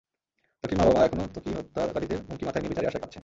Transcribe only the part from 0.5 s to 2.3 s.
ত্বকীর মা-বাবা এখনো ত্বকীর হত্যাকারীদের